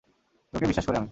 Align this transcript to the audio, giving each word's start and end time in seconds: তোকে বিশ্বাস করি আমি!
তোকে 0.53 0.65
বিশ্বাস 0.67 0.85
করি 0.85 0.91
আমি! 0.91 0.99